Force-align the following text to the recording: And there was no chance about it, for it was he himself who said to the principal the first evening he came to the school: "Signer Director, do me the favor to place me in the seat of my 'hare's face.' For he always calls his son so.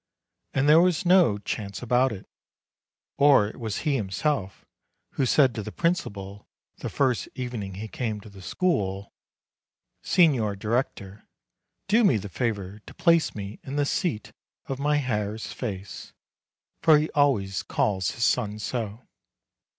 And 0.55 0.67
there 0.67 0.81
was 0.81 1.05
no 1.05 1.37
chance 1.37 1.83
about 1.83 2.11
it, 2.11 2.25
for 3.19 3.47
it 3.47 3.59
was 3.59 3.81
he 3.85 3.97
himself 3.97 4.65
who 5.11 5.27
said 5.27 5.53
to 5.53 5.61
the 5.61 5.71
principal 5.71 6.47
the 6.77 6.89
first 6.89 7.29
evening 7.35 7.75
he 7.75 7.87
came 7.87 8.19
to 8.21 8.27
the 8.31 8.41
school: 8.41 9.13
"Signer 10.01 10.55
Director, 10.55 11.27
do 11.87 12.03
me 12.03 12.17
the 12.17 12.29
favor 12.29 12.81
to 12.87 12.95
place 12.95 13.35
me 13.35 13.59
in 13.63 13.75
the 13.75 13.85
seat 13.85 14.31
of 14.65 14.79
my 14.79 14.97
'hare's 14.97 15.53
face.' 15.53 16.13
For 16.81 16.97
he 16.97 17.11
always 17.11 17.61
calls 17.61 18.09
his 18.09 18.23
son 18.23 18.57
so. 18.57 19.05